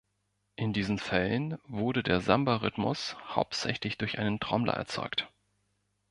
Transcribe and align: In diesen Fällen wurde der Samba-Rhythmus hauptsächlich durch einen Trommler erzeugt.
In 0.55 0.73
diesen 0.73 0.97
Fällen 0.97 1.59
wurde 1.67 2.01
der 2.01 2.21
Samba-Rhythmus 2.21 3.15
hauptsächlich 3.35 3.99
durch 3.99 4.17
einen 4.17 4.39
Trommler 4.39 4.73
erzeugt. 4.73 5.29